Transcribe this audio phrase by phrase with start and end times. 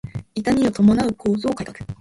[0.33, 1.85] 痛みを伴う構造改革